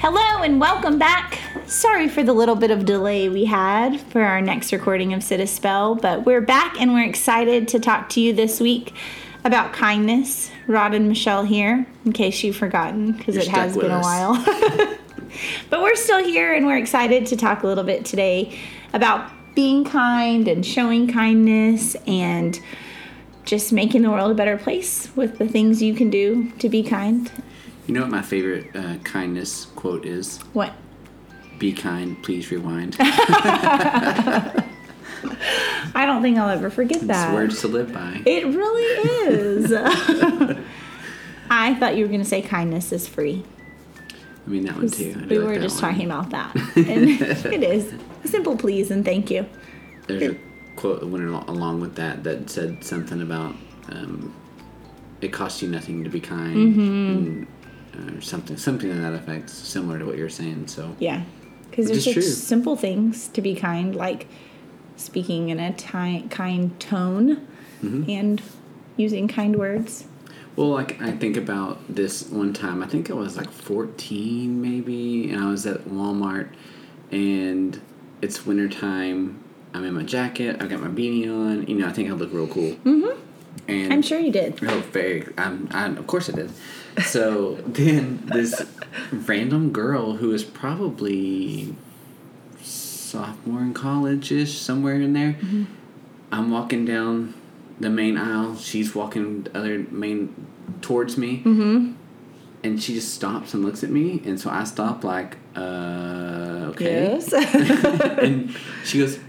[0.00, 1.40] Hello and welcome back.
[1.66, 5.40] Sorry for the little bit of delay we had for our next recording of Sit
[5.40, 8.94] a Spell, but we're back and we're excited to talk to you this week
[9.42, 10.52] about kindness.
[10.68, 14.34] Rod and Michelle here, in case you've forgotten, because it has been with a while.
[15.68, 18.56] but we're still here and we're excited to talk a little bit today
[18.92, 22.60] about being kind and showing kindness and
[23.44, 26.84] just making the world a better place with the things you can do to be
[26.84, 27.32] kind.
[27.88, 30.38] You know what my favorite uh, kindness quote is?
[30.52, 30.74] What?
[31.58, 32.96] Be kind, please rewind.
[33.00, 34.62] I
[35.94, 37.32] don't think I'll ever forget It's that.
[37.34, 38.20] words to live by.
[38.26, 38.82] It really
[39.32, 39.72] is.
[41.50, 43.42] I thought you were going to say kindness is free.
[44.46, 45.14] I mean that one too.
[45.28, 45.92] We like were just one.
[45.92, 46.54] talking about that.
[46.76, 47.08] And
[47.54, 47.90] it is.
[48.24, 49.46] A simple please and thank you.
[50.06, 50.38] There's a
[50.76, 53.54] quote that went along with that that said something about
[53.88, 54.34] um,
[55.22, 57.44] it costs you nothing to be kind, Mm-hmm.
[57.96, 60.66] Or something, something to that effect, similar to what you're saying.
[60.68, 61.22] So Yeah.
[61.70, 62.22] Because there's such true.
[62.22, 64.26] simple things to be kind, like
[64.96, 67.46] speaking in a ti- kind tone
[67.82, 68.10] Mm-hmm.
[68.10, 68.42] and
[68.96, 70.04] using kind words.
[70.56, 72.82] Well, like I think about this one time.
[72.82, 76.48] I think I was like 14, maybe, and I was at Walmart,
[77.12, 77.80] and
[78.20, 79.38] it's wintertime.
[79.72, 80.56] I'm in my jacket.
[80.60, 81.68] I've got my beanie on.
[81.68, 82.72] You know, I think I look real cool.
[82.84, 83.20] Mm-hmm.
[83.66, 84.58] And I'm sure you did.
[84.62, 85.26] Oh, very.
[85.36, 86.50] I'm, I, of course I did.
[87.04, 88.62] So then this
[89.10, 91.74] random girl who is probably
[92.62, 95.36] sophomore in college ish, somewhere in there.
[96.30, 97.34] I'm walking down
[97.80, 98.56] the main aisle.
[98.56, 100.46] She's walking the other main
[100.80, 101.38] towards me.
[101.38, 101.92] Mm-hmm.
[102.64, 104.20] And she just stops and looks at me.
[104.24, 107.04] And so I stop, like, uh, okay.
[107.04, 107.32] Yes.
[107.32, 109.20] and she goes,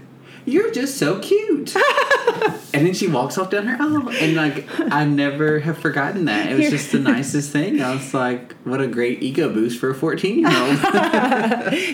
[0.44, 1.74] "You're just so cute."
[2.74, 6.50] and then she walks off down her aisle, and like I never have forgotten that.
[6.50, 7.80] It was just the nicest thing.
[7.82, 10.84] I was like, "What a great ego boost for a fourteen-year-old."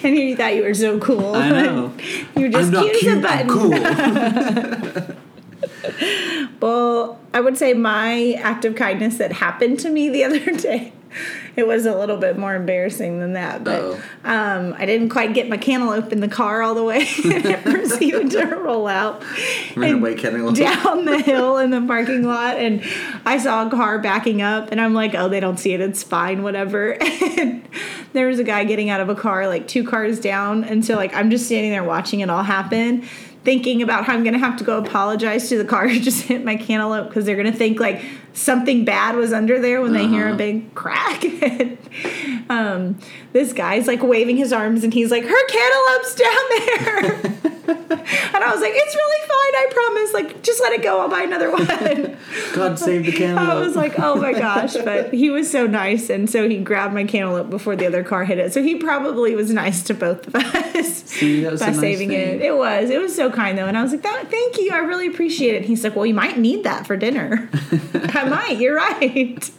[0.04, 1.34] and you thought you were so cool.
[1.34, 1.92] I know.
[2.36, 3.12] You're just cute, cute.
[3.12, 5.06] as a button.
[5.06, 5.16] cool.
[6.60, 10.92] Well, I would say my act of kindness that happened to me the other day.
[11.56, 13.80] It was a little bit more embarrassing than that, but
[14.24, 17.08] um, I didn't quite get my cantaloupe in the car all the way.
[17.24, 19.22] and it proceeded to roll out
[19.92, 20.14] and away
[20.54, 22.82] down the hill in the parking lot, and
[23.24, 25.80] I saw a car backing up, and I'm like, "Oh, they don't see it.
[25.80, 26.98] It's fine, whatever."
[27.38, 27.66] And
[28.12, 30.94] there was a guy getting out of a car like two cars down, and so
[30.96, 33.02] like I'm just standing there watching it all happen.
[33.44, 36.44] Thinking about how I'm gonna have to go apologize to the car who just hit
[36.44, 38.02] my cantaloupe because they're gonna think like
[38.36, 40.36] something bad was under there when they hear a Uh-huh.
[40.38, 41.24] big crack.
[41.46, 41.78] And,
[42.50, 42.98] um,
[43.32, 47.32] this guy's like waving his arms and he's like, "Her cantaloupe's down there."
[47.66, 50.12] And I was like, it's really fine, I promise.
[50.12, 51.00] Like, just let it go.
[51.00, 51.66] I'll buy another one.
[52.54, 53.48] God save the cantaloupe.
[53.48, 54.74] I was like, oh my gosh.
[54.74, 56.08] But he was so nice.
[56.10, 58.52] And so he grabbed my cantaloupe before the other car hit it.
[58.52, 62.10] So he probably was nice to both of us See, that was by nice saving
[62.10, 62.20] thing.
[62.40, 62.42] it.
[62.42, 62.90] It was.
[62.90, 63.66] It was so kind, though.
[63.66, 64.70] And I was like, that, thank you.
[64.72, 65.58] I really appreciate it.
[65.58, 67.48] And he's like, well, you might need that for dinner.
[68.26, 68.58] I might.
[68.58, 69.50] You're right.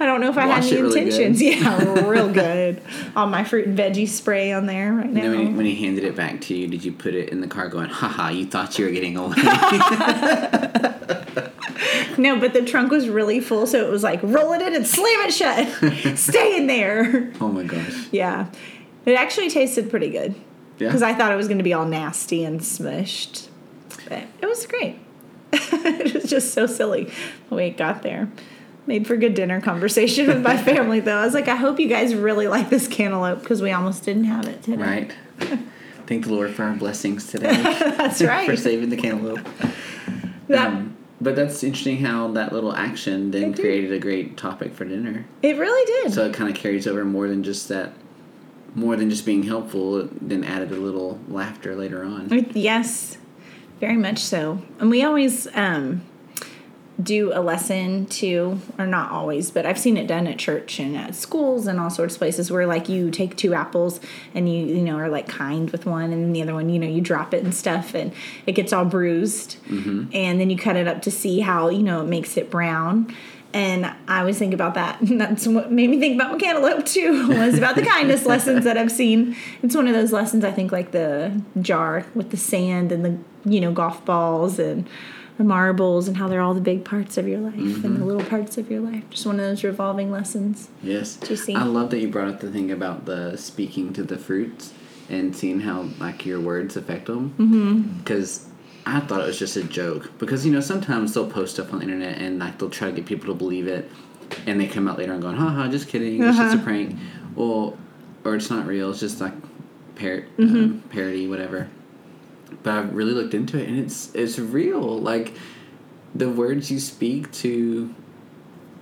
[0.00, 1.20] I don't know if I Wash had any it really good.
[1.20, 1.42] intentions.
[1.42, 2.80] Yeah, real good.
[3.14, 5.30] All my fruit and veggie spray on there right now.
[5.30, 7.48] When he, when he handed it back to you, did you put it in the
[7.48, 9.36] car going, haha, you thought you were getting away?
[12.18, 14.86] No, but the trunk was really full, so it was like roll it in and
[14.86, 16.16] slam it shut.
[16.18, 17.30] Stay in there.
[17.42, 18.06] oh my gosh.
[18.10, 18.46] Yeah,
[19.04, 20.34] it actually tasted pretty good
[20.78, 20.88] Yeah.
[20.88, 23.48] because I thought it was going to be all nasty and smushed,
[24.08, 24.96] but it was great.
[25.72, 27.12] it was just so silly
[27.48, 28.28] the way it got there.
[28.86, 31.16] Made for good dinner conversation with my family, though.
[31.18, 34.24] I was like, I hope you guys really like this cantaloupe because we almost didn't
[34.24, 34.82] have it today.
[34.82, 35.12] Right.
[36.06, 37.48] Thank the Lord for our blessings today.
[37.96, 38.48] That's right.
[38.48, 39.44] for saving the cantaloupe.
[40.48, 44.84] That- Um, but that's interesting how that little action then created a great topic for
[44.84, 45.24] dinner.
[45.42, 46.12] it really did.
[46.12, 47.94] So it kind of carries over more than just that,
[48.74, 49.98] more than just being helpful.
[50.00, 52.28] It then added a little laughter later on.
[52.52, 53.16] Yes,
[53.80, 54.62] very much so.
[54.78, 56.02] And we always um,
[57.02, 60.96] do a lesson too, or not always, but I've seen it done at church and
[60.96, 64.00] at schools and all sorts of places where like you take two apples
[64.34, 66.86] and you you know are like kind with one and the other one you know
[66.86, 68.12] you drop it and stuff and
[68.46, 69.58] it gets all bruised
[70.14, 73.14] and then you cut it up to see how you know it makes it brown.
[73.56, 75.00] And I always think about that.
[75.00, 78.64] And that's what made me think about my cantaloupe too, was about the kindness lessons
[78.64, 79.34] that I've seen.
[79.62, 83.18] It's one of those lessons I think like the jar with the sand and the,
[83.50, 84.86] you know, golf balls and
[85.38, 88.24] the marbles and how they're all the big parts of your life and the little
[88.24, 89.08] parts of your life.
[89.10, 90.68] Just one of those revolving lessons.
[90.82, 91.18] Yes.
[91.28, 91.54] You see?
[91.54, 94.72] I love that you brought up the thing about the speaking to the fruits
[95.08, 97.34] and seeing how like your words affect them.
[97.38, 97.98] Mm-hmm.
[98.88, 100.12] I thought it was just a joke.
[100.18, 102.94] Because you know sometimes they'll post stuff on the internet and like they'll try to
[102.96, 103.90] get people to believe it,
[104.46, 106.64] and they come out later and going, "Haha, just kidding, it's just a Uh-huh.
[106.64, 106.96] prank."
[107.34, 107.76] Well,
[108.24, 108.90] or it's not real.
[108.90, 109.34] It's just like
[109.96, 110.56] par- Mm-hmm.
[110.56, 111.68] um, parody, whatever.
[112.62, 114.98] But I really looked into it, and it's it's real.
[115.00, 115.34] Like
[116.14, 117.92] the words you speak to,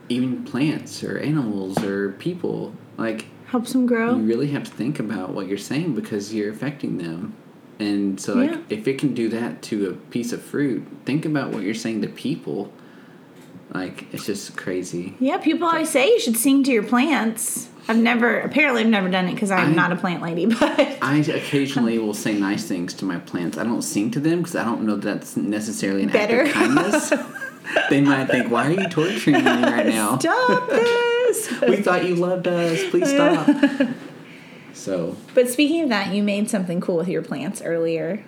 [0.08, 4.16] even plants or animals or people, like Helps them grow.
[4.16, 7.34] you really have to think about what you're saying because you're affecting them.
[7.78, 8.56] And so, like, Yeah.
[8.70, 12.02] if it can do that to a piece of fruit, think about what you're saying
[12.02, 12.72] to people.
[13.72, 15.14] Like, it's just crazy.
[15.18, 17.68] Yeah, people always say you should sing to your plants.
[17.88, 20.98] I've never, apparently, I've never done it because I'm I- not a plant lady, but
[21.02, 23.58] I occasionally will say nice things to my plants.
[23.58, 26.42] I don't sing to them because I don't know that's necessarily an Better.
[26.42, 27.12] act of kindness.
[27.90, 30.18] they might think, "Why are you torturing me right now?
[30.18, 31.52] stop this.
[31.68, 32.78] We thought you loved us.
[32.90, 33.48] Please stop."
[34.74, 38.22] So But speaking of that, you made something cool with your plants earlier,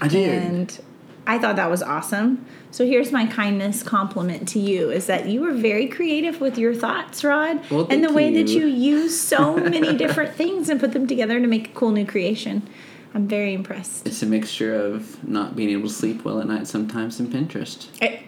[0.00, 0.42] I did.
[0.42, 0.80] and
[1.26, 2.44] I thought that was awesome.
[2.70, 6.74] So here's my kindness compliment to you: is that you were very creative with your
[6.74, 8.66] thoughts, Rod, Well, and the way that you.
[8.66, 12.06] you use so many different things and put them together to make a cool new
[12.06, 12.68] creation.
[13.14, 14.06] I'm very impressed.
[14.06, 17.88] it's a mixture of not being able to sleep well at night sometimes and Pinterest.
[18.02, 18.20] It,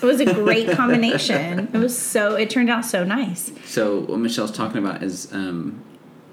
[0.00, 1.68] it was a great combination.
[1.74, 2.36] It was so.
[2.36, 3.50] It turned out so nice.
[3.66, 5.82] So what Michelle's talking about is um,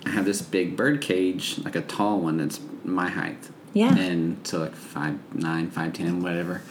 [0.06, 3.50] I have this big bird cage, like a tall one that's my height.
[3.74, 3.96] Yeah.
[3.98, 6.62] And so like five nine, five ten, whatever.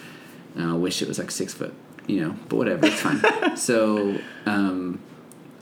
[0.54, 1.74] And I wish it was like six foot,
[2.06, 3.56] you know, but whatever, it's fine.
[3.56, 5.00] so um,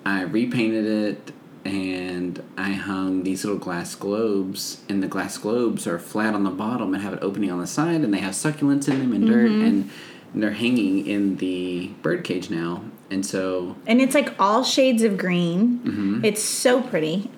[0.05, 1.33] I repainted it
[1.65, 6.51] and I hung these little glass globes, and the glass globes are flat on the
[6.51, 9.27] bottom and have an opening on the side, and they have succulents in them and
[9.29, 9.65] dirt, Mm-hmm.
[9.65, 9.91] and,
[10.35, 12.83] and they're hanging in the bird cage now.
[13.11, 15.79] And so and it's like all shades of green.
[15.85, 16.25] Mm-hmm.
[16.25, 17.31] It's so pretty.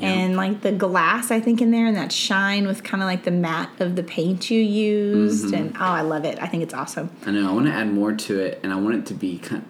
[0.00, 3.24] And like the glass, I think in there, and that shine with kind of like
[3.24, 5.54] the matte of the paint you used, Mm-hmm.
[5.54, 6.38] and oh, I love it.
[6.40, 7.10] I think it's awesome.
[7.26, 9.38] I know I want to add more to it, and I want it to be
[9.38, 9.68] kind of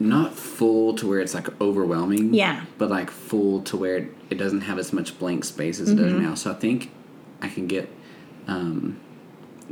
[0.00, 2.32] not full to where it's like overwhelming.
[2.34, 2.64] Yeah.
[2.78, 5.96] But like full to where it, it doesn't have as much blank space as it
[5.98, 6.12] Mm-hmm.
[6.18, 6.34] does now.
[6.36, 6.92] So I think
[7.42, 7.88] I can get,
[8.46, 9.00] um,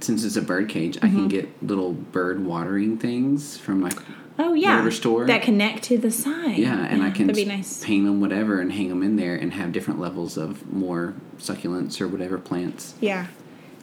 [0.00, 1.16] since it's a bird cage, I Mm-hmm.
[1.16, 3.96] can get little bird watering things from like
[4.38, 5.26] Oh yeah, Whatever store.
[5.26, 6.58] that connect to the side.
[6.58, 7.82] yeah, and I can be nice.
[7.82, 12.00] paint them whatever and hang them in there and have different levels of more succulents
[12.00, 12.94] or whatever plants.
[13.00, 13.28] Yeah,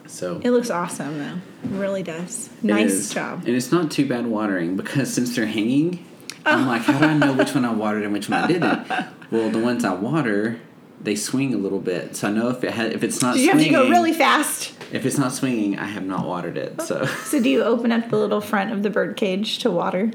[0.06, 1.38] So it looks awesome though.
[1.64, 2.50] It really does.
[2.62, 3.40] Nice job.
[3.46, 6.04] And it's not too bad watering because since they're hanging,
[6.46, 6.52] oh.
[6.52, 8.86] I'm like, how do I know which one I watered and which one I didn't?
[9.32, 10.60] well, the ones I water,
[11.02, 13.48] they swing a little bit, so I know if it ha- if it's not you
[13.48, 13.72] have swinging.
[13.72, 14.72] to go really fast?
[14.92, 16.80] If it's not swinging, I have not watered it.
[16.82, 20.12] So So do you open up the little front of the bird cage to water?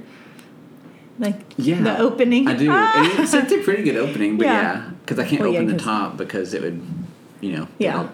[1.20, 2.48] Like yeah, the opening.
[2.48, 2.70] I do.
[2.72, 3.22] Ah!
[3.22, 4.62] It's, it's a pretty good opening, but Yeah.
[4.62, 6.82] yeah, because I can't Well, yeah, open the 'cause- top because it would,
[7.42, 8.08] you know, Yeah.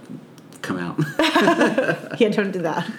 [0.64, 1.00] come out.
[2.20, 2.90] Yeah, don't do that.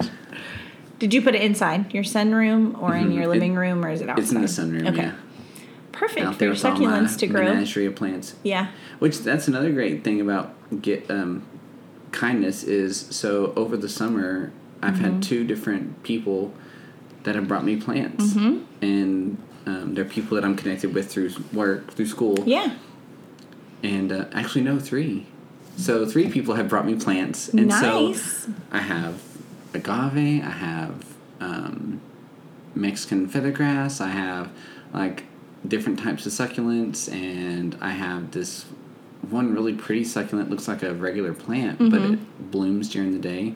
[0.98, 3.14] Did you put it inside your sunroom or in Mhm.
[3.14, 4.22] your It- living room or is it outside?
[4.22, 4.46] it's in the
[4.82, 4.88] sunroom.
[4.92, 5.02] Okay.
[5.02, 5.12] Yeah,
[5.92, 7.44] Perfect out for there your with all my succulents to grow.
[7.44, 8.34] menagerie of plants.
[8.44, 8.68] Yeah.
[9.00, 11.42] Which that's another great thing about get um,
[12.12, 15.04] kindness is so over the summer I've Mm-hmm.
[15.04, 16.52] had two different people
[17.24, 18.58] that have brought me plants, Mm-hmm.
[18.82, 22.74] and um, they're people that I'm connected with through work, through school, Yeah.
[23.82, 25.26] and uh, actually no three.
[25.76, 27.82] So three people have brought me plants, and nice.
[28.46, 29.22] so I have
[29.74, 31.04] agave, I have
[31.40, 32.00] um,
[32.74, 34.50] Mexican feathergrass, I have
[34.94, 35.24] like
[35.66, 38.64] different types of succulents, and I have this
[39.28, 40.48] one really pretty succulent.
[40.50, 42.14] Looks like a regular plant, but Mm-hmm.
[42.14, 43.54] it blooms during the day,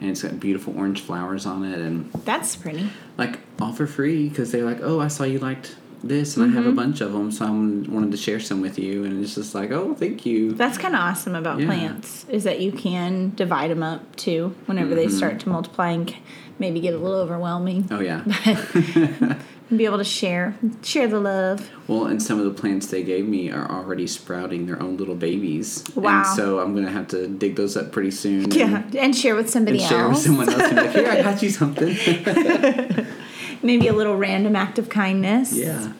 [0.00, 2.90] and it's got beautiful orange flowers on it, and That's pretty.
[3.16, 6.48] like all for free because they're like, oh, I saw you liked this, and I
[6.48, 6.56] Mm-hmm.
[6.56, 9.34] have a bunch of them, so I wanted to share some with you, and it's
[9.34, 10.52] just like, oh, thank you.
[10.52, 11.66] That's kind of awesome about Yeah.
[11.66, 15.16] plants is that you can divide them up too whenever they Mm-hmm.
[15.16, 16.14] start to multiply and
[16.58, 17.88] maybe get a little overwhelming.
[17.90, 18.22] Oh yeah.
[19.68, 21.68] And be able to share share the love.
[21.88, 25.16] Well, and some of the plants they gave me are already sprouting their own little
[25.16, 25.82] babies.
[25.96, 26.18] Wow.
[26.18, 28.50] And so I'm gonna have to dig those up pretty soon.
[28.52, 30.24] Yeah, And, and share with somebody and share with else.
[30.24, 30.62] someone else.
[30.62, 31.96] And like, here, I got you something.
[33.62, 35.52] Maybe a little random act of kindness.
[35.52, 35.92] yeah.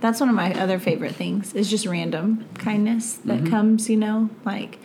[0.00, 1.54] That's one of my other favorite things.
[1.54, 3.50] Is just random kindness that Mm-hmm.
[3.50, 4.78] comes, you know, like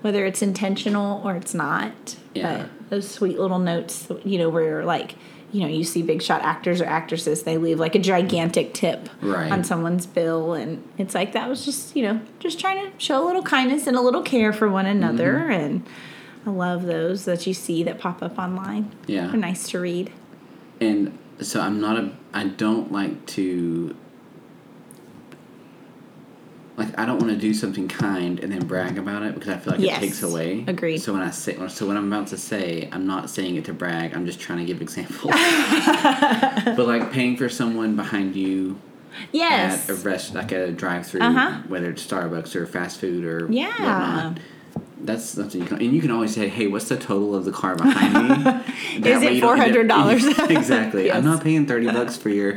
[0.00, 2.16] whether it's intentional or it's not.
[2.34, 2.58] Yeah.
[2.58, 5.16] But those sweet little notes, you know, where like,
[5.52, 9.08] you know, you see big shot actors or actresses, they leave like a gigantic tip
[9.22, 9.50] Right.
[9.50, 13.24] on someone's bill and it's like that was just, you know, just trying to show
[13.24, 15.50] a little kindness and a little care for one another Mm-hmm.
[15.52, 15.86] and
[16.46, 18.94] I love those that you see that pop up online.
[19.06, 19.26] Yeah.
[19.26, 20.12] They're nice to read.
[20.80, 22.12] And so I'm not a.
[22.32, 23.96] I don't like to.
[26.76, 29.56] Like I don't want to do something kind and then brag about it because I
[29.56, 29.96] feel like Yes.
[29.98, 30.64] it takes away.
[30.66, 30.98] Agreed.
[30.98, 33.72] So when I say, so what I'm about to say, I'm not saying it to
[33.72, 34.14] brag.
[34.14, 35.32] I'm just trying to give examples.
[36.76, 38.78] but like paying for someone behind you
[39.32, 39.88] Yes.
[39.88, 41.62] at a rest like at a drive-through, Uh-huh.
[41.68, 43.68] whether it's Starbucks or fast food or Yeah.
[43.68, 44.38] whatnot.
[45.06, 47.52] That's something you can, and you can always say, "Hey, what's the total of the
[47.52, 48.44] car behind me?"
[49.00, 50.50] That Is it way you don't end up- $400?
[50.50, 51.04] exactly.
[51.06, 51.16] Yes.
[51.16, 52.54] I'm not paying thirty bucks for your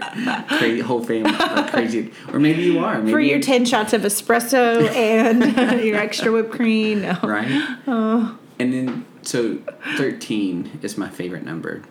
[0.47, 2.97] crazy whole family, like crazy, or maybe you are.
[2.99, 7.01] Maybe For your 10 shots of espresso and your extra whipped cream.
[7.03, 7.17] No.
[7.23, 7.77] right?
[7.87, 8.37] Oh.
[8.59, 9.59] And then so
[9.97, 11.83] thirteen is my favorite number,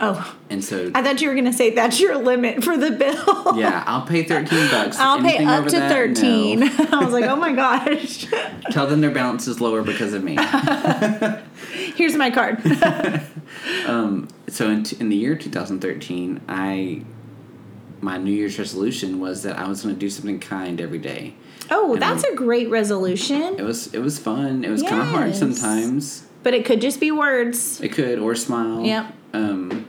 [0.00, 2.90] Oh, and so I thought you were going to say that's your limit for the
[2.90, 3.56] bill.
[3.58, 4.98] yeah, I'll pay thirteen bucks.
[4.98, 6.60] I'll pay up to that, 13.
[6.60, 6.66] no.
[6.92, 8.26] I was like, oh my gosh.
[8.72, 10.36] Tell them their balance is lower because of me.
[11.94, 12.60] Here's my card.
[13.86, 17.02] Um, so in, t- in the year 2013 i
[18.00, 21.34] my new year's resolution was that i was going to do something kind every day
[21.70, 23.58] Oh, that's a great resolution.
[23.58, 27.00] it was it was fun it was kind of hard sometimes But it could just
[27.00, 27.80] be words.
[27.80, 29.12] it could or smile Yep.
[29.32, 29.86] um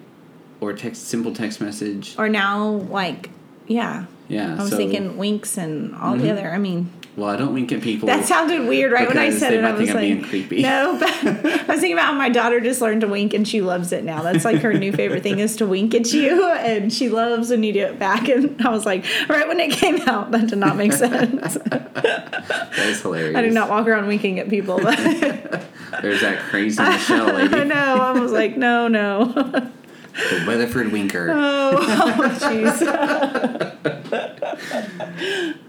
[0.62, 3.29] or text simple text message Or now, like,
[3.67, 4.05] yeah.
[4.29, 6.50] yeah I was so, thinking winks and all the other.
[6.50, 9.53] I mean, well i don't wink at people that sounded weird right when I said
[9.53, 9.63] it.
[9.63, 10.62] I was think I'm like, being creepy.
[10.62, 13.62] no, but I was thinking about how my daughter just learned to wink and she
[13.62, 14.22] loves it now.
[14.22, 17.63] That's like her new favorite thing is to wink at you, and she loves when
[17.63, 18.27] you do it back.
[18.27, 21.53] And I was like, right when it came out, that did not make sense.
[21.65, 24.79] that is hilarious I do not walk around winking at people.
[24.81, 24.98] But
[26.01, 27.55] there's that crazy michelle lady.
[27.55, 27.75] I know.
[27.75, 29.25] I was like, no, no.
[29.25, 32.39] the weatherford winker Oh, oh,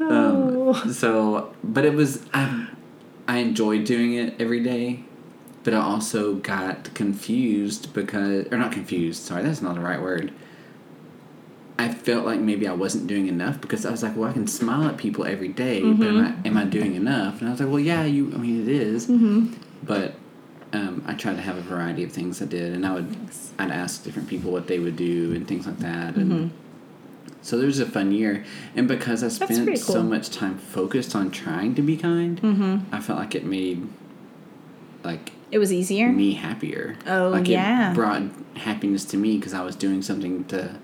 [0.00, 0.91] Oh.
[0.93, 2.69] so but it was i
[3.29, 5.05] i enjoyed doing it every day
[5.65, 10.33] but i also got confused because or not confused sorry that's not the right word.
[11.79, 14.47] I felt like maybe i wasn't doing enough because i was like well i can
[14.47, 16.47] smile at people every day, but am I, mm-hmm.
[16.47, 17.41] am I doing enough?
[17.41, 19.07] And i was like well yeah you i mean it is.
[19.09, 19.55] Mm-hmm.
[19.83, 20.15] but
[20.73, 23.15] um, i tried to have a variety of things i did and i would
[23.59, 26.65] i'd ask different people what they would do and things like that and mm-hmm.
[27.42, 31.14] So there was a fun year, and because I spent pretty so much time focused
[31.14, 32.95] on trying to be kind, Mm-hmm.
[32.95, 33.87] I felt like it made
[35.04, 36.11] like It was easier.
[36.11, 36.97] me happier.
[37.06, 37.92] Oh, like yeah.
[37.92, 38.23] it brought
[38.56, 40.76] happiness to me because I was doing something to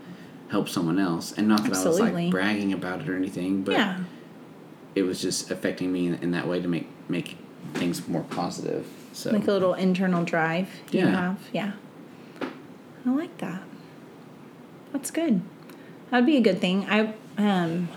[0.51, 3.73] help someone else, and not that I was like bragging about it or anything, but
[3.73, 3.99] Yeah.
[4.95, 7.37] it was just affecting me in, in that way to make make
[7.75, 8.87] things more positive.
[9.13, 11.11] So Like a little internal drive you Yeah.
[11.11, 11.39] have.
[11.53, 11.73] Yeah.
[13.05, 13.63] I like that.
[14.93, 15.41] That's good.
[16.13, 16.87] That'd be a good thing.
[16.89, 17.89] I um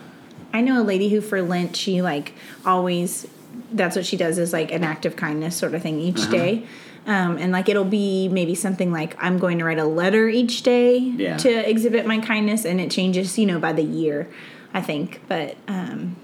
[0.54, 2.34] I know a lady who for Lent she like
[2.66, 3.28] always
[3.72, 6.32] that's what she does is like an act of kindness sort of thing each Uh-huh.
[6.32, 6.64] day.
[7.08, 10.64] Um, and like it'll be maybe something like I'm going to write a letter each
[10.64, 11.38] day Yeah.
[11.38, 14.28] to exhibit my kindness, and it changes, you know, by the year,
[14.74, 15.22] I think.
[15.28, 16.16] But um,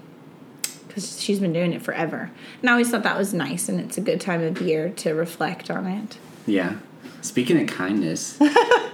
[0.88, 2.30] because she's been doing it forever,
[2.60, 5.12] and I always thought that was nice, and it's a good time of year to
[5.14, 6.18] reflect on it.
[6.46, 6.78] Yeah.
[7.20, 8.38] Speaking of kindness.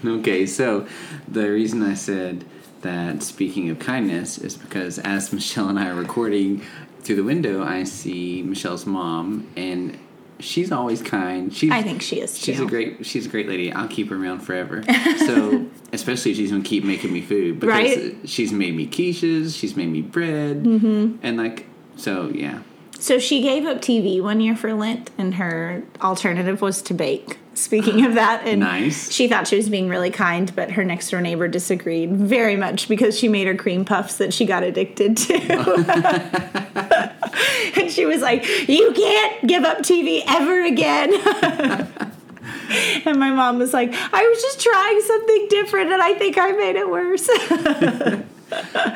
[0.20, 0.86] okay, so
[1.28, 2.44] the reason I said
[2.82, 6.62] that speaking of kindness is because as Michelle and I are recording
[7.02, 9.98] through the window, I see Michelle's mom, and
[10.38, 11.52] she's always kind.
[11.54, 12.52] She's, I think she is too.
[12.52, 13.04] She's a great.
[13.06, 13.72] She's a great lady.
[13.72, 14.82] I'll keep her around forever.
[15.20, 18.16] So, especially if she's gonna keep making me food because Right.
[18.24, 19.56] she's made me quiches.
[19.58, 21.16] She's made me bread, Mm-hmm.
[21.22, 21.66] and like
[21.96, 22.30] so.
[22.34, 22.60] Yeah,
[22.98, 27.38] So she gave up TV one year for Lent, and her alternative was to bake.
[27.60, 29.12] Speaking of that, and Nice.
[29.12, 32.88] she thought she was being really kind, but her next door neighbor disagreed very much
[32.88, 35.34] because she made her cream puffs that she got addicted to.
[37.76, 41.12] and she was like, You can't give up TV ever again.
[43.04, 46.52] and my mom was like, I was just trying something different, and I think I
[46.52, 47.28] made it worse.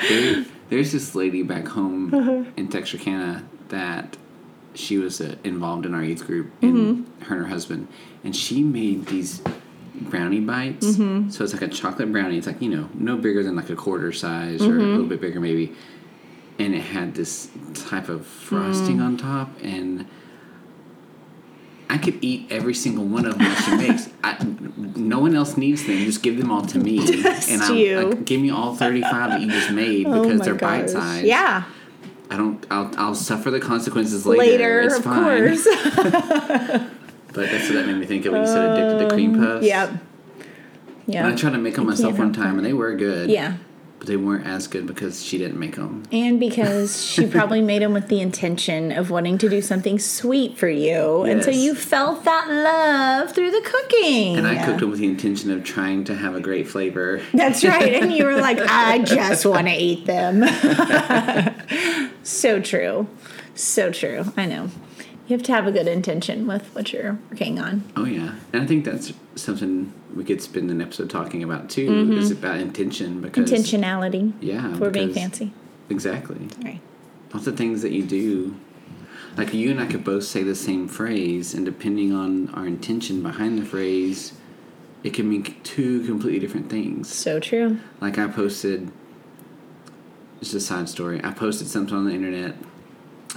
[0.08, 2.44] There- there's this lady back home Uh-huh.
[2.56, 4.16] in Texarkana that
[4.74, 7.22] she was uh, involved in our youth group, and Mm-hmm.
[7.24, 7.88] her and her husband,
[8.24, 9.40] and she made these
[9.94, 10.86] brownie bites.
[10.86, 11.30] Mm-hmm.
[11.30, 12.38] So it's like a chocolate brownie.
[12.38, 14.80] It's like you know, no bigger than like a quarter size or Mm-hmm.
[14.80, 15.72] a little bit bigger maybe,
[16.58, 19.04] and it had this type of frosting Mm.
[19.06, 20.06] on top and.
[21.90, 24.08] I could eat every single one of them that she makes.
[24.24, 24.42] I,
[24.96, 25.98] no one else needs them.
[25.98, 28.10] Just give them all to me, Just and I, you.
[28.10, 30.80] I give me all thirty-five that you just made Oh because my they're gosh.
[30.80, 31.26] bite sized.
[31.26, 31.64] Yeah,
[32.34, 32.66] I don't.
[32.70, 34.42] I'll, I'll suffer the consequences later.
[34.42, 35.22] later, it's of fine.
[35.24, 36.90] course.
[37.34, 39.40] But that's what that made me think of when you said addicted to cream um,
[39.40, 39.66] puffs.
[39.66, 39.90] yep.
[41.08, 43.28] And I tried to make them myself one time, and they were good.
[43.28, 43.56] Yeah.
[44.04, 46.02] But they weren't as good because she didn't make them.
[46.12, 50.58] And because she probably made them with the intention of wanting to do something sweet
[50.58, 51.22] for you.
[51.22, 54.36] And so you felt that love through the cooking.
[54.36, 57.22] And I cooked them with the intention of trying to have a great flavor.
[57.32, 57.94] That's right.
[57.94, 60.44] And you were like, I just want to eat them.
[62.22, 63.08] so true.
[63.54, 64.26] So true.
[64.36, 64.68] I know.
[65.26, 67.84] You have to have a good intention with what you're working on.
[67.96, 71.88] Oh yeah, and I think that's something we could spend an episode talking about too.
[71.88, 72.18] Mm-hmm.
[72.18, 74.34] Is about intention because Intentionality.
[74.40, 75.52] Yeah, For being fancy.
[75.88, 76.48] Exactly.
[76.62, 76.80] Right.
[77.32, 78.56] Lots of things that you do.
[79.36, 83.22] Like you and I could both say the same phrase, and depending on our intention
[83.22, 84.34] behind the phrase,
[85.02, 87.12] it can mean two completely different things.
[87.12, 87.78] So true.
[88.00, 88.92] Like I posted,
[90.40, 91.20] just a side story.
[91.24, 92.54] I posted something on the internet,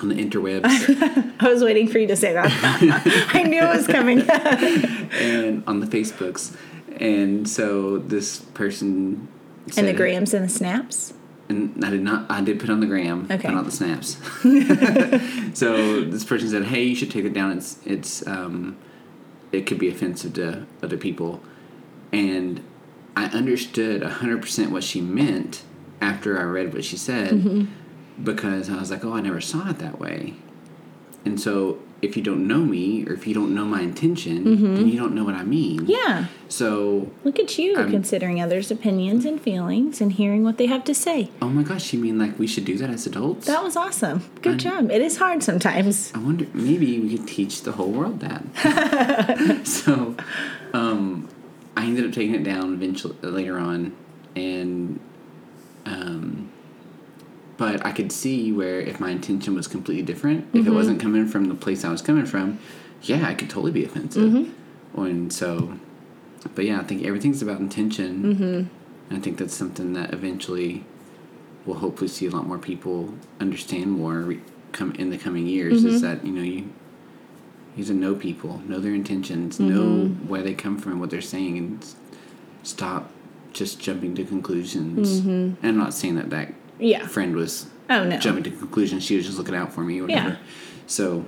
[0.02, 0.62] on the interwebs,
[1.40, 2.50] I was waiting for you to say that.
[3.34, 4.22] I knew it was coming.
[4.30, 6.56] and on the Facebooks,
[7.00, 9.28] and so this person
[9.76, 11.14] and the grams and the snaps.
[11.50, 12.30] and I did not.
[12.30, 13.38] I did put on the gram, Okay.
[13.48, 14.18] but not the snaps.
[15.54, 17.52] so this person said, "Hey, you should take it down.
[17.58, 18.78] It's it's um,
[19.52, 21.42] it could be offensive to other people,"
[22.12, 22.64] and
[23.16, 25.64] I understood hundred percent what she meant
[26.02, 27.66] after I read what she said Mm-hmm.
[28.24, 30.34] Because I was like, "Oh, I never saw it that way,"
[31.26, 31.80] and so.
[32.00, 34.44] If you don't know me, or if you don't know my intention,
[34.76, 35.80] then you don't know what I mean.
[35.80, 35.90] Mm-hmm.
[35.90, 36.26] Yeah.
[36.48, 40.84] So, Look at you I'm- considering others' opinions and feelings and hearing what they have
[40.84, 41.32] to say.
[41.42, 43.48] oh my gosh, you mean like we should do that as adults?
[43.48, 44.30] That was awesome.
[44.44, 44.92] Good I- job.
[44.92, 46.12] It is hard sometimes.
[46.14, 49.66] I wonder maybe we could teach the whole world that.
[49.66, 50.16] so,
[50.76, 51.28] um,
[51.76, 53.96] I ended up taking it down eventually later on,
[54.36, 55.00] and
[55.88, 56.52] um,
[57.58, 60.76] but I could see where if my intention was completely different, if it mm-hmm.
[60.76, 62.60] wasn't coming from the place I was coming from,
[63.02, 64.32] yeah, I could totally be offensive.
[64.32, 65.02] Mm-hmm.
[65.02, 65.78] And so,
[66.56, 68.24] but yeah, I think everything's about intention.
[68.24, 68.44] Mm-hmm.
[69.10, 70.84] And I think that's something that eventually
[71.66, 75.84] we'll hopefully see a lot more people understand more re- come in the coming years.
[75.84, 76.20] Is mm-hmm.
[76.20, 76.70] that you know you
[77.76, 81.22] you have to know people, know their intentions, know where they come from, what they're
[81.22, 81.86] saying, and
[82.64, 83.12] stop
[83.54, 85.20] just jumping to conclusions.
[85.20, 87.06] And I'm not saying that that Yeah.
[87.08, 88.18] friend was Oh, no.
[88.18, 89.04] jumping to conclusions.
[89.04, 90.30] She was just looking out for me or whatever.
[90.30, 90.36] Yeah.
[90.88, 91.26] So,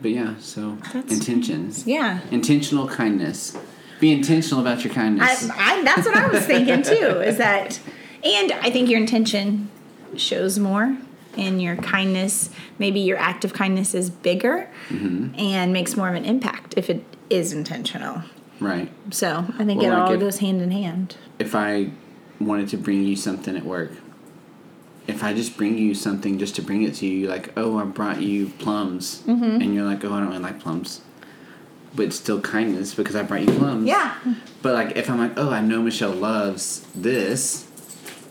[0.00, 1.86] but yeah, so That's- intentions.
[1.86, 2.20] Yeah.
[2.30, 3.56] Intentional kindness.
[4.00, 5.48] Be intentional about your kindness.
[5.50, 7.20] I, I, that's what I was thinking too.
[7.20, 7.80] Is that,
[8.24, 9.70] and I think your intention
[10.16, 10.96] shows more,
[11.36, 15.38] and your kindness, maybe your act of kindness is bigger, Mm-hmm.
[15.38, 18.22] and makes more of an impact if it is intentional.
[18.60, 18.90] right.
[19.10, 21.16] So I think Well, it like all if- goes hand in hand.
[21.38, 21.90] If I
[22.40, 23.92] wanted to bring you something at work,
[25.06, 27.84] if I just bring you something just to bring it to you, like, oh, I
[27.84, 29.60] brought you plums, Mm-hmm.
[29.60, 31.00] and you're like, oh, I don't really like plums.
[31.94, 33.86] But it's still kindness because I brought you plums.
[33.86, 34.14] Yeah.
[34.62, 37.66] But like, if I'm like, oh, I know Michelle loves this,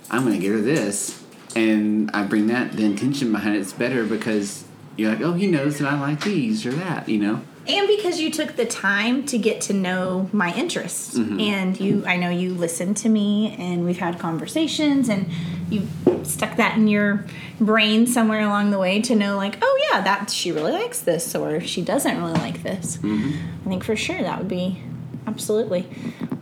[0.10, 1.22] I'm gonna get her this,
[1.56, 4.64] and I bring that, the intention behind it's better because
[4.98, 7.42] you're like, oh, he knows that I like these or that, you know.
[7.68, 11.18] And because you took the time to get to know my interests.
[11.18, 11.40] Mm-hmm.
[11.40, 15.30] And you I know you listened to me and we've had conversations and
[15.70, 15.88] you
[16.24, 17.26] stuck that in your
[17.60, 21.36] brain somewhere along the way to know like, oh yeah, that she really likes this
[21.36, 22.98] or she doesn't really like this.
[22.98, 23.66] Mm-hmm.
[23.66, 24.82] I think for sure that would be
[25.28, 25.88] absolutely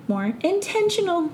[0.08, 1.32] more intentional.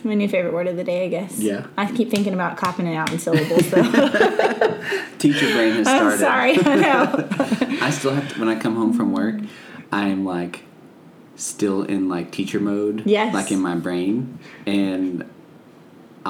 [0.04, 1.38] My new favorite word of the day, I guess.
[1.38, 1.66] Yeah.
[1.76, 3.82] I keep thinking about copping it out in syllables though.
[5.18, 6.18] Teacher brain has I'm started.
[6.18, 7.28] sorry, I know.
[7.82, 9.36] I still have to when I come home from work,
[9.92, 10.64] I'm like
[11.36, 13.02] still in like teacher mode.
[13.06, 13.34] Yes.
[13.34, 14.38] Like in my brain.
[14.66, 15.28] And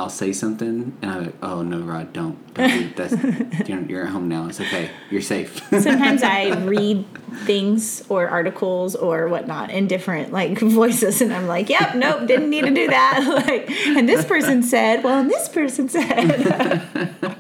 [0.01, 2.55] I'll say something and I'm like, oh no, Rod, don't.
[2.55, 3.13] don't do, that's
[3.69, 4.47] you're, you're at home now.
[4.47, 4.89] It's okay.
[5.11, 5.63] You're safe.
[5.69, 7.05] sometimes I read
[7.45, 12.49] things or articles or whatnot in different like voices, and I'm like, "Yep, nope, didn't
[12.49, 17.37] need to do that." like, and this person said, "Well, and this person said."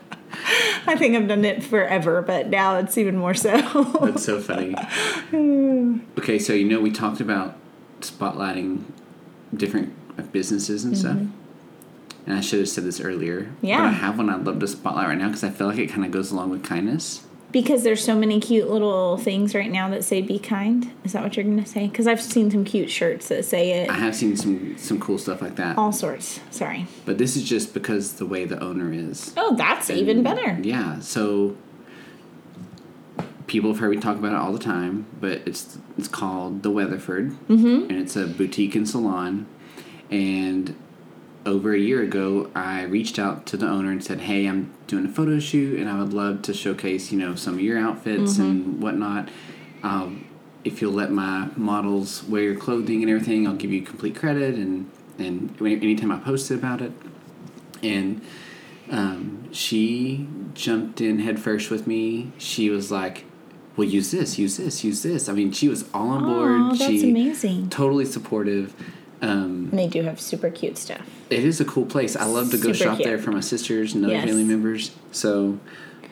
[0.86, 3.56] I think I've done it forever, but now it's even more so.
[4.02, 4.74] That's so funny.
[6.18, 7.56] okay, so you know we talked about
[8.02, 8.84] spotlighting
[9.56, 9.94] different
[10.30, 11.24] businesses and mm-hmm.
[11.24, 11.39] stuff.
[12.26, 13.50] And I should have said this earlier.
[13.62, 13.78] Yeah.
[13.78, 13.86] But.
[13.86, 16.04] I have one I'd love to spotlight right now because I feel like it kind
[16.04, 17.22] of goes along with kindness.
[17.52, 21.22] because there's so many cute little things right now that say "Be kind." Is that
[21.22, 21.88] what you're gonna say?
[21.88, 23.90] Because I've seen some cute shirts that say it.
[23.90, 25.76] I have seen some some cool stuff like that.
[25.76, 26.40] All sorts.
[26.50, 26.86] Sorry.
[27.04, 29.32] But this is just because the way the owner is.
[29.36, 30.58] Oh, that's even better.
[30.62, 31.56] Yeah, so
[33.46, 36.70] people have heard me talk about it all the time, but it's it's called the
[36.70, 37.90] Weatherford, mm-hmm.
[37.90, 39.46] and it's a boutique and salon.
[40.10, 40.76] And
[41.46, 45.06] over a year ago, I reached out to the owner and said, "Hey, I'm doing
[45.06, 48.38] a photo shoot, and I would love to showcase, you know, some of your outfits
[48.38, 49.28] and whatnot.
[49.82, 50.26] Um,
[50.64, 54.56] if you'll let my models wear your clothing and everything, I'll give you complete credit,
[54.56, 56.92] and and anytime I posted about it."
[57.82, 58.20] And
[58.90, 62.32] um, she jumped in head first with me.
[62.36, 63.24] She was like,
[63.76, 66.52] "Well, use this, use this, use this." I mean, she was all on board.
[66.52, 67.70] Oh, that's she amazing.
[67.70, 68.74] totally supportive.
[69.22, 71.02] Um, And they do have super cute stuff.
[71.28, 72.16] it is a cool place.
[72.16, 73.08] I love to go Super shop cute.
[73.08, 74.24] there for my sisters and other Yes.
[74.24, 74.90] family members.
[75.12, 75.58] So,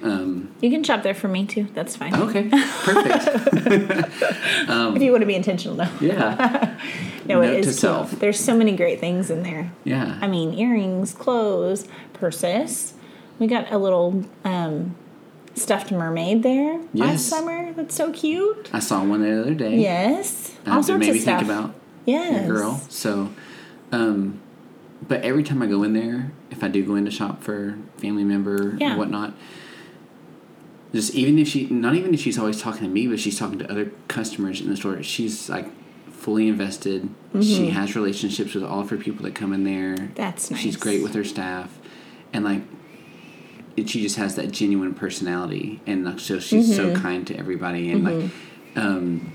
[0.01, 1.67] Um, You can shop there for me too.
[1.75, 2.15] That's fine.
[2.15, 2.49] okay,
[2.85, 3.25] perfect.
[4.97, 5.89] If you want to be intentional, though.
[6.01, 6.77] Yeah,
[7.27, 7.75] No, Note it is cute.
[7.77, 8.11] self.
[8.21, 9.73] There's so many great things in there.
[9.85, 10.19] yeah.
[10.21, 12.95] I mean, earrings, clothes, purses.
[13.39, 14.95] We got a little um,
[15.55, 17.07] stuffed mermaid there Yes.
[17.09, 17.73] last summer.
[17.75, 18.71] That's so cute.
[18.73, 19.79] I saw one the other day.
[19.79, 21.41] Yes, Uh, all sorts of stuff.
[21.41, 21.75] think about
[22.09, 22.81] yes, girl.
[22.89, 23.31] So,
[23.93, 24.41] um,
[25.07, 27.79] but every time I go in there, if I do go in to shop for
[27.99, 28.95] family member Yeah.
[28.95, 29.35] or whatnot,
[30.93, 33.59] just even if she, not even if she's always talking to me, but she's talking
[33.59, 35.67] to other customers in the store, she's like
[36.13, 37.03] fully invested.
[37.03, 37.43] Mm-hmm.
[37.43, 39.97] She has relationships with all of her people that come in there.
[40.15, 40.61] That's nice.
[40.61, 41.79] She's great with her staff,
[42.33, 42.63] and like.
[43.77, 47.01] It, she just has that genuine personality, and like, so she's so Mm-hmm.
[47.01, 48.31] kind to everybody, and like,
[48.75, 49.31] um,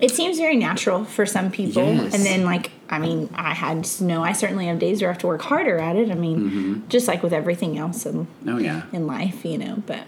[0.00, 2.14] It seems very natural for some people, Yes.
[2.14, 5.12] and then like I mean, I had to know I certainly have days where I
[5.12, 6.10] have to work harder at it.
[6.10, 6.88] I mean, Mm-hmm.
[6.88, 9.82] just like with everything else in, oh yeah, in life, you know.
[9.86, 10.04] But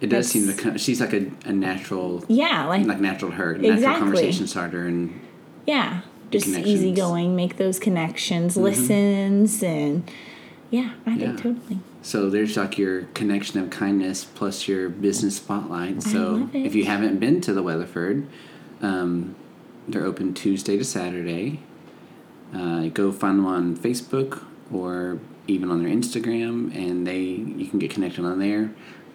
[0.00, 0.78] It does seem to come.
[0.78, 5.18] She's like a, a natural, yeah, like like natural her, natural conversation starter, and
[5.66, 6.46] yeah, just.
[6.46, 6.66] Mm-hmm.
[6.66, 10.10] easygoing, make those connections, listens, and
[10.70, 11.36] yeah, I think Yeah.
[11.36, 11.78] totally.
[12.02, 16.02] so there's like your connection of kindness plus your business spotlight.
[16.02, 18.26] So if you haven't been to the Weatherford,
[18.82, 19.36] um,
[19.88, 21.60] they're open Tuesday to Saturday.
[22.54, 27.78] Uh, go find them on Facebook or even on their Instagram, and they you can
[27.78, 28.70] get connected on there.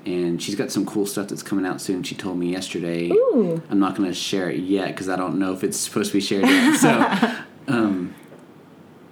[0.05, 2.03] And she's got some cool stuff that's coming out soon.
[2.03, 3.09] She told me yesterday.
[3.09, 3.61] Ooh.
[3.69, 6.17] I'm not going to share it yet because I don't know if it's supposed to
[6.17, 6.77] be shared yet.
[6.77, 8.15] So, um,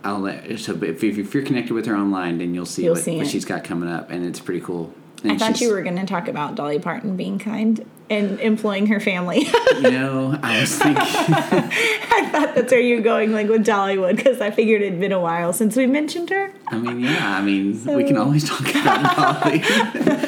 [0.04, 0.60] I'll let.
[0.60, 3.28] So, if, if you're connected with her online, then you'll see, You'll what, see what
[3.28, 4.94] she's got coming up, and it's pretty cool.
[5.24, 8.88] And I thought you were going to talk about Dolly Parton being kind and employing
[8.88, 9.48] her family.
[9.78, 10.98] You know, I was thinking.
[11.04, 15.20] I thought that's where you're going, like with Dollywood, because I figured it'd been a
[15.20, 16.52] while since we mentioned her.
[16.68, 17.38] I mean, yeah.
[17.38, 19.62] I mean, we can always talk about Dolly.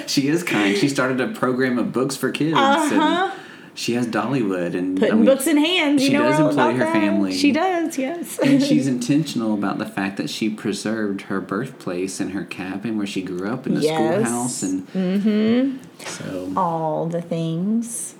[0.08, 0.78] she is kind.
[0.78, 3.32] She started a program of books for kids, Uh-huh.
[3.32, 3.39] and
[3.80, 6.04] she has Dollywood, and I Putting mean, books in hands.
[6.04, 6.92] she know does employ her that.
[6.92, 7.32] family.
[7.34, 8.38] She does, yes.
[8.40, 13.08] and she's intentional about the fact that she preserved her birthplace and her cabin where
[13.08, 13.96] she grew up in the Yes.
[13.96, 15.78] schoolhouse and mm-hmm.
[16.06, 18.16] so all the things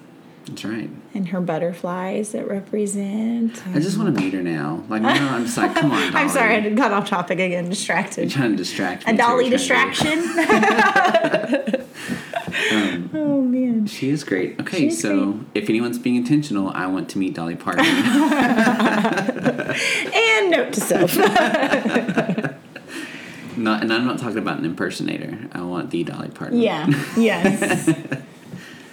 [0.48, 3.62] that's right and her butterflies that represent.
[3.76, 6.16] i just want to meet her now like now i'm just like come on Dolly.
[6.24, 8.22] I'm sorry, I got off topic again, Distracted.
[8.22, 10.20] you're trying to distract me A Dolly distraction.
[12.72, 13.86] Um, oh man.
[13.88, 17.56] she is great okay She's so if anyone's being intentional i want to meet dolly
[17.56, 17.86] parton
[20.14, 21.16] And note to self.
[23.58, 26.88] not and i'm not talking about an impersonator i want the dolly parton Yeah.
[27.18, 27.88] Yes.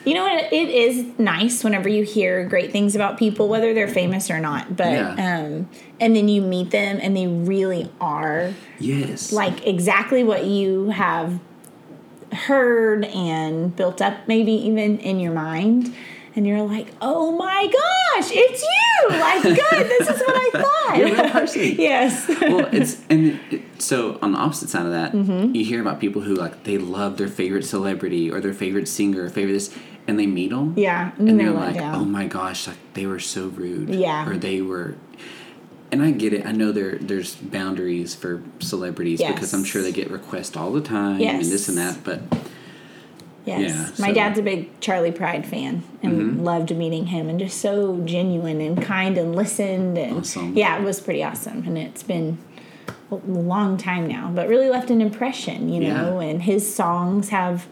[0.04, 0.52] you know what?
[0.52, 4.76] It is nice whenever you hear great things about people, whether they're famous or not.
[4.76, 5.10] But Yeah.
[5.44, 5.68] um,
[6.00, 11.40] and then you meet them, and they really are yes like exactly what you have
[12.32, 15.94] heard and built up, maybe even in your mind.
[16.34, 19.08] And you're like, oh my gosh, it's you!
[19.18, 20.98] Like, good, this is what I thought.
[20.98, 21.62] You're that person.
[21.78, 22.28] yes.
[22.28, 25.54] well, it's and it, so on the opposite side of that, Mm-hmm.
[25.54, 29.24] you hear about people who like they love their favorite celebrity or their favorite singer,
[29.24, 29.74] or favorite this,
[30.06, 31.94] and they meet them, Yeah, and and they're they're like, down.
[31.94, 34.28] "Oh my gosh, like they were so rude," Yeah.
[34.28, 34.94] or they were.
[35.92, 36.44] And I get it.
[36.44, 40.80] I know there there's boundaries for celebrities because I'm sure they get requests all the
[40.80, 41.44] time Yes.
[41.44, 41.98] and this and that.
[42.04, 42.20] But
[43.44, 43.60] Yes.
[43.60, 44.14] Yeah, My so- Mm-hmm.
[44.14, 48.82] dad's a big Charley Pride fan and loved meeting him and just so genuine and
[48.82, 50.56] kind and listened and Awesome.
[50.56, 51.62] yeah, it was pretty awesome.
[51.64, 52.38] And it's been
[53.12, 56.26] a long time now, but really left an impression, you know, Yeah.
[56.28, 57.66] and his songs have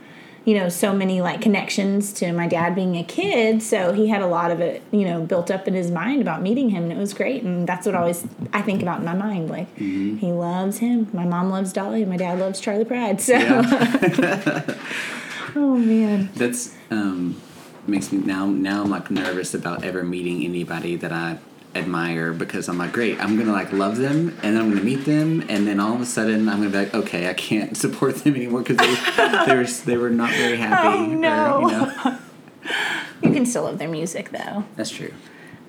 [0.44, 4.20] you know so many like connections to my dad being a kid so he had
[4.20, 6.92] a lot of it you know built up in his mind about meeting him and
[6.92, 10.16] it was great and that's what always i think about in my mind like Mm-hmm.
[10.18, 13.32] he loves him my mom loves dolly and my dad loves charley pride so.
[13.32, 14.62] Yeah,
[15.56, 16.30] oh man.
[16.34, 17.40] That's um
[17.86, 21.38] makes me now now I'm like nervous about ever meeting anybody that I
[21.76, 25.04] admire because I'm like, great, I'm gonna like love them and then I'm gonna meet
[25.04, 28.16] them and then all of a sudden I'm gonna be like, okay, I can't support
[28.16, 30.88] them anymore because they, they were they were not very happy.
[30.88, 31.56] Oh, no.
[31.56, 32.18] Or, you know,
[33.22, 34.64] You can still love their music though.
[34.76, 35.12] that's true.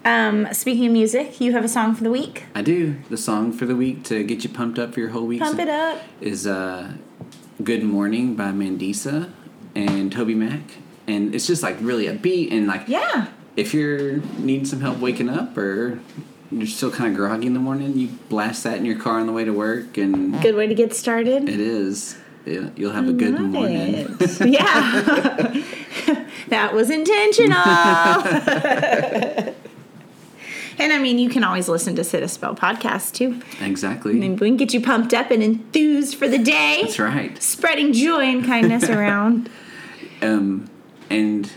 [0.04, 2.44] Um, speaking of music, you have a song for the week.
[2.54, 2.98] I do.
[3.10, 5.60] The song for the week to get you pumped up for your whole week Pump
[5.60, 6.00] it up.
[6.22, 6.92] is uh,
[7.64, 9.32] "Good Morning" by Mandisa
[9.74, 10.62] and TobyMac,
[11.08, 13.28] and it's just like really upbeat and like Yeah.
[13.56, 16.00] If you're needing some help waking up or
[16.52, 19.28] you're still kind of groggy in the morning, you blast that in your car on
[19.28, 21.50] the way to work, and Good way to get started.
[21.50, 22.18] it is.
[22.46, 24.16] Yeah, You'll have a good morning.
[24.20, 24.40] it.
[24.48, 25.64] yeah.
[26.50, 27.58] that was intentional.
[30.78, 33.42] and I mean, you can always listen to Sit a Spell podcast too.
[33.62, 34.24] Exactly.
[34.24, 36.82] And we can get you pumped up and enthused for the day.
[36.84, 37.42] That's right.
[37.42, 39.50] Spreading joy and kindness around.
[40.22, 40.70] Um,
[41.10, 41.52] and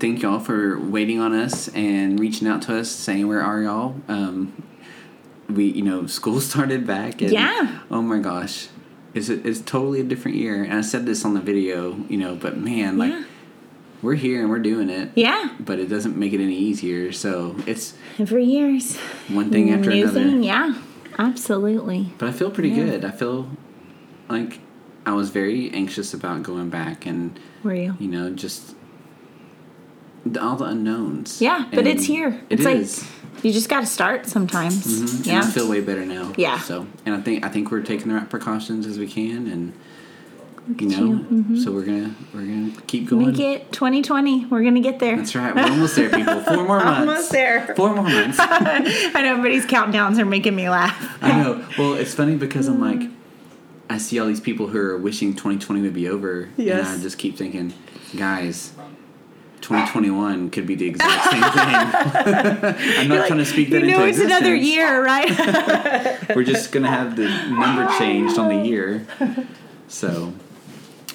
[0.00, 3.94] thank y'all for waiting on us and reaching out to us, saying where are y'all.
[4.08, 4.62] Um,
[5.48, 7.20] we, you know, school started back.
[7.22, 7.80] And, Yeah.
[7.90, 8.68] Oh my gosh,
[9.14, 10.62] it's a, it's totally a different year.
[10.64, 13.24] And I said this on the video, you know, but man, like Yeah.
[14.02, 15.10] we're here and we're doing it.
[15.14, 15.54] Yeah.
[15.60, 17.12] But it doesn't make it any easier.
[17.12, 18.96] So it's Every year's
[19.28, 20.20] one thing after new another.
[20.24, 20.42] thing.
[20.42, 20.74] Yeah.
[21.18, 22.12] Absolutely.
[22.18, 22.84] But I feel pretty Yeah.
[22.86, 23.04] good.
[23.04, 23.50] I feel
[24.28, 24.60] like
[25.04, 27.96] I was very anxious about going back and Were you?
[27.98, 28.74] you know just
[30.40, 31.40] all the unknowns.
[31.40, 32.40] Yeah, but it's here.
[32.50, 34.86] It It's like you just got to start sometimes.
[34.86, 35.16] Mhm.
[35.16, 35.38] And Yeah.
[35.40, 36.32] I feel way better now.
[36.36, 36.58] Yeah.
[36.60, 39.72] So, and I think I think we're taking the right precautions as we can, and
[40.78, 41.18] you know, you.
[41.18, 41.56] Mm-hmm.
[41.58, 43.28] so we're gonna we're gonna keep going.
[43.28, 44.44] Make it 2020.
[44.46, 45.16] We're gonna get there.
[45.16, 45.54] That's right.
[45.54, 46.40] We're almost there, people.
[46.44, 47.00] Four more months.
[47.00, 47.74] Almost there.
[47.74, 48.36] Four more months.
[48.40, 51.18] I know everybody's countdowns are making me laugh.
[51.22, 51.64] I know.
[51.78, 53.08] Well, it's funny because I'm like,
[53.88, 56.86] I see all these people who are wishing 2020 would be over, Yes.
[56.88, 57.72] and I just keep thinking,
[58.16, 58.72] guys.
[59.70, 61.52] 2021 could be the exact same thing.
[62.98, 65.30] I'm not You're trying to speak that you know into it's another year, right?
[66.34, 69.06] We're just gonna have the number changed on the year.
[69.86, 70.32] So,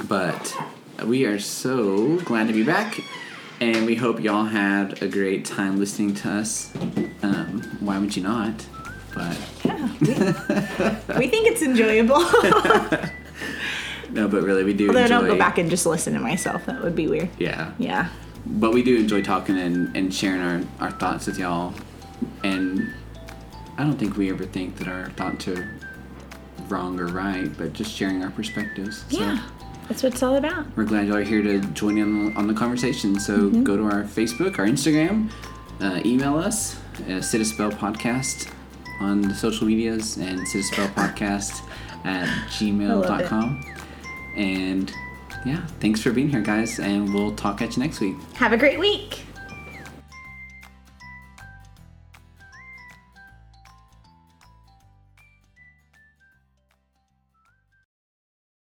[0.08, 0.56] but
[1.04, 3.02] we are so glad to be back,
[3.60, 6.74] and we hope y'all had a great time listening to us.
[7.24, 8.66] Um, why would you not?
[9.14, 9.88] But yeah,
[11.20, 12.20] we think it's enjoyable.
[14.12, 16.66] no, but really, we do Although I don't go back and just listen to myself.
[16.68, 17.28] That would be weird.
[17.38, 18.08] Yeah, Yeah.
[18.46, 21.74] But we do enjoy talking and, and sharing our, our thoughts with y'all.
[22.44, 22.94] And
[23.78, 25.70] I don't think we ever think that our thoughts are
[26.68, 29.04] wrong or right, but just sharing our perspectives.
[29.10, 29.40] So Yeah.
[29.90, 30.66] That's what it's all about.
[30.76, 33.20] we're glad y'all are here to join in on the conversation.
[33.20, 35.30] So go to our Facebook, our Instagram,
[35.80, 38.52] uh, email us, uh, Sit a Spell Podcast
[39.00, 41.62] on the social medias, and Sit a Spell Podcast
[42.04, 43.64] at gmail.com.
[44.36, 44.92] And
[45.46, 48.16] yeah, thanks for being here, guys, and we'll talk at you next week.
[48.34, 49.24] Have a great week.